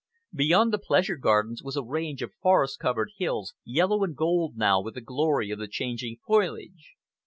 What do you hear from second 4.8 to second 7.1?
with the glory of the changing foliage.